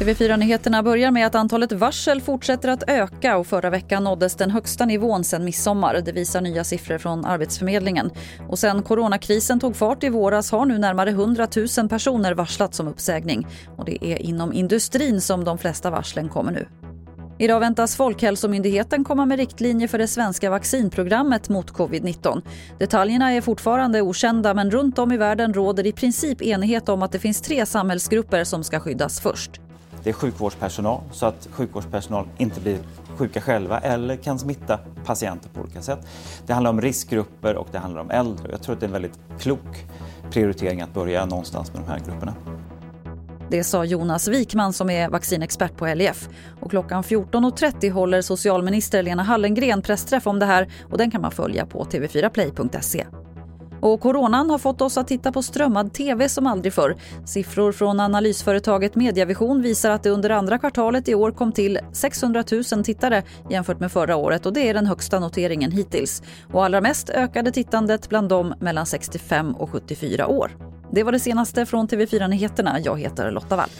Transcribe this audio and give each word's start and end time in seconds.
TV4-nyheterna 0.00 0.82
börjar 0.82 1.10
med 1.10 1.26
att 1.26 1.34
antalet 1.34 1.72
varsel 1.72 2.20
fortsätter 2.20 2.68
att 2.68 2.90
öka 2.90 3.36
och 3.36 3.46
förra 3.46 3.70
veckan 3.70 4.04
nåddes 4.04 4.34
den 4.34 4.50
högsta 4.50 4.84
nivån 4.84 5.24
sedan 5.24 5.44
midsommar. 5.44 6.02
Det 6.04 6.12
visar 6.12 6.40
nya 6.40 6.64
siffror 6.64 6.98
från 6.98 7.24
Arbetsförmedlingen. 7.24 8.10
Och 8.48 8.58
sen 8.58 8.82
coronakrisen 8.82 9.60
tog 9.60 9.76
fart 9.76 10.04
i 10.04 10.08
våras 10.08 10.50
har 10.50 10.66
nu 10.66 10.78
närmare 10.78 11.10
100 11.10 11.48
000 11.78 11.88
personer 11.88 12.34
varslats 12.34 12.80
om 12.80 12.88
uppsägning. 12.88 13.46
Och 13.76 13.84
det 13.84 14.04
är 14.04 14.16
inom 14.16 14.52
industrin 14.52 15.20
som 15.20 15.44
de 15.44 15.58
flesta 15.58 15.90
varslen 15.90 16.28
kommer 16.28 16.52
nu. 16.52 16.66
Idag 17.38 17.60
väntas 17.60 17.96
Folkhälsomyndigheten 17.96 19.04
komma 19.04 19.26
med 19.26 19.38
riktlinjer 19.38 19.88
för 19.88 19.98
det 19.98 20.08
svenska 20.08 20.50
vaccinprogrammet 20.50 21.48
mot 21.48 21.72
covid-19. 21.72 22.42
Detaljerna 22.78 23.32
är 23.32 23.40
fortfarande 23.40 24.02
okända 24.02 24.54
men 24.54 24.70
runt 24.70 24.98
om 24.98 25.12
i 25.12 25.16
världen 25.16 25.54
råder 25.54 25.86
i 25.86 25.92
princip 25.92 26.42
enighet 26.42 26.88
om 26.88 27.02
att 27.02 27.12
det 27.12 27.18
finns 27.18 27.40
tre 27.40 27.66
samhällsgrupper 27.66 28.44
som 28.44 28.64
ska 28.64 28.80
skyddas 28.80 29.20
först. 29.20 29.60
Det 30.02 30.10
är 30.10 30.14
sjukvårdspersonal 30.14 31.00
så 31.12 31.26
att 31.26 31.48
sjukvårdspersonal 31.50 32.28
inte 32.38 32.60
blir 32.60 32.78
sjuka 33.16 33.40
själva 33.40 33.78
eller 33.78 34.16
kan 34.16 34.38
smitta 34.38 34.78
patienter 35.04 35.48
på 35.48 35.60
olika 35.60 35.82
sätt. 35.82 36.06
Det 36.46 36.52
handlar 36.52 36.70
om 36.70 36.80
riskgrupper 36.80 37.56
och 37.56 37.68
det 37.72 37.78
handlar 37.78 38.00
om 38.00 38.10
äldre. 38.10 38.50
Jag 38.50 38.62
tror 38.62 38.74
att 38.74 38.80
det 38.80 38.84
är 38.84 38.88
en 38.88 38.92
väldigt 38.92 39.18
klok 39.38 39.86
prioritering 40.30 40.80
att 40.80 40.94
börja 40.94 41.26
någonstans 41.26 41.72
med 41.72 41.82
de 41.82 41.90
här 41.90 41.98
grupperna. 41.98 42.34
Det 43.50 43.64
sa 43.64 43.84
Jonas 43.84 44.28
Wikman 44.28 44.72
som 44.72 44.90
är 44.90 45.08
vaccinexpert 45.08 45.76
på 45.76 45.94
LIF. 45.94 46.28
Och 46.60 46.70
klockan 46.70 47.02
14.30 47.02 47.90
håller 47.90 48.22
socialminister 48.22 49.02
Lena 49.02 49.22
Hallengren 49.22 49.82
pressträff 49.82 50.26
om 50.26 50.38
det 50.38 50.46
här 50.46 50.68
och 50.90 50.98
den 50.98 51.10
kan 51.10 51.20
man 51.20 51.30
följa 51.30 51.66
på 51.66 51.84
tv4play.se. 51.84 53.06
Mm. 53.80 53.92
Och 53.92 54.00
coronan 54.00 54.50
har 54.50 54.58
fått 54.58 54.80
oss 54.80 54.98
att 54.98 55.08
titta 55.08 55.32
på 55.32 55.42
strömmad 55.42 55.92
tv 55.92 56.28
som 56.28 56.46
aldrig 56.46 56.72
förr. 56.72 56.96
Siffror 57.24 57.72
från 57.72 58.00
analysföretaget 58.00 58.94
Mediavision 58.94 59.62
visar 59.62 59.90
att 59.90 60.02
det 60.02 60.10
under 60.10 60.30
andra 60.30 60.58
kvartalet 60.58 61.08
i 61.08 61.14
år 61.14 61.30
kom 61.30 61.52
till 61.52 61.78
600 61.92 62.44
000 62.72 62.84
tittare 62.84 63.22
jämfört 63.50 63.80
med 63.80 63.92
förra 63.92 64.16
året 64.16 64.46
och 64.46 64.52
det 64.52 64.68
är 64.68 64.74
den 64.74 64.86
högsta 64.86 65.20
noteringen 65.20 65.70
hittills. 65.70 66.22
Och 66.52 66.64
allra 66.64 66.80
mest 66.80 67.10
ökade 67.10 67.52
tittandet 67.52 68.08
bland 68.08 68.28
dem 68.28 68.54
mellan 68.60 68.86
65 68.86 69.54
och 69.54 69.70
74 69.70 70.26
år. 70.26 70.50
Det 70.92 71.02
var 71.02 71.12
det 71.12 71.20
senaste 71.20 71.66
från 71.66 71.88
TV4 71.88 72.28
Nyheterna. 72.28 72.80
Jag 72.80 73.00
heter 73.00 73.30
Lotta 73.30 73.56
Wall. 73.56 73.70